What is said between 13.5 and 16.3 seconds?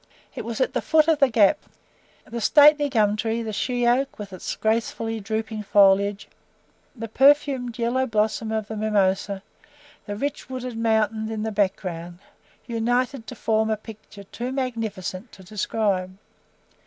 a picture too magnificent to describe.